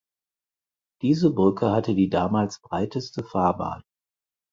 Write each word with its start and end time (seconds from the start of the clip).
Diese 1.03 1.29
Brücke 1.29 1.69
hatte 1.69 1.93
die 1.93 2.09
damals 2.09 2.59
breiteste 2.59 3.23
Fahrbahn. 3.23 3.83